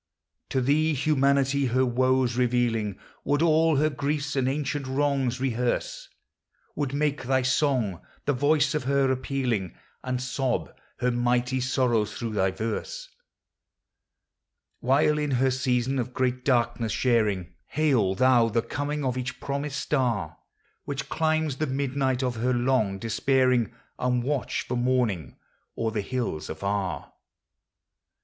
To 0.49 0.61
thee 0.61 0.95
Humanity, 0.95 1.67
her 1.67 1.85
woes 1.85 2.35
revealing, 2.35 2.97
Would 3.23 3.43
all 3.43 3.75
her 3.75 3.91
griefs 3.91 4.35
and 4.35 4.49
ancient 4.49 4.87
wrongs 4.87 5.39
rehearse; 5.39 6.09
Would 6.75 6.91
make 6.91 7.21
thy 7.21 7.43
song 7.43 8.01
the 8.25 8.33
voice 8.33 8.73
of 8.73 8.85
her 8.85 9.11
appealing, 9.11 9.75
And 10.03 10.19
sob 10.19 10.75
her 11.01 11.11
mighty 11.11 11.59
sorrows 11.61 12.15
through 12.17 12.33
thy 12.33 12.49
verse. 12.49 13.09
THOUGHT: 14.81 14.87
POETRY: 14.87 14.87
BOOKS. 14.87 15.13
339 15.13 15.15
While 15.39 15.49
inker 15.51 15.53
season 15.53 15.99
of 15.99 16.13
great 16.15 16.43
darkness 16.43 16.91
sharing, 16.91 17.53
Hail 17.67 18.15
thou 18.15 18.49
the 18.49 18.63
coming 18.63 19.05
of 19.05 19.19
each 19.19 19.39
promise 19.39 19.75
star 19.75 20.37
Which 20.85 21.09
climbs 21.09 21.57
the 21.57 21.67
midnight 21.67 22.23
of 22.23 22.37
her 22.37 22.53
long 22.55 22.99
despairing^ 22.99 23.71
And 23.99 24.23
watch 24.23 24.63
for 24.63 24.75
morning 24.75 25.37
o'er 25.77 25.91
the 25.91 26.01
hills 26.01 26.49
afar. 26.49 27.13